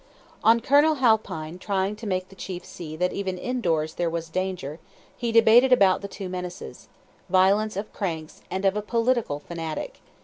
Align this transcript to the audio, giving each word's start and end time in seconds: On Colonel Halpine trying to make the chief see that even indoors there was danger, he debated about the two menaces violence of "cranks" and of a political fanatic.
On 0.43 0.59
Colonel 0.61 0.95
Halpine 0.95 1.59
trying 1.59 1.95
to 1.97 2.07
make 2.07 2.29
the 2.29 2.35
chief 2.35 2.65
see 2.65 2.95
that 2.95 3.13
even 3.13 3.37
indoors 3.37 3.93
there 3.93 4.09
was 4.09 4.29
danger, 4.29 4.79
he 5.15 5.31
debated 5.31 5.71
about 5.71 6.01
the 6.01 6.07
two 6.07 6.27
menaces 6.27 6.87
violence 7.29 7.77
of 7.77 7.93
"cranks" 7.93 8.41
and 8.49 8.65
of 8.65 8.75
a 8.75 8.81
political 8.81 9.37
fanatic. 9.37 10.01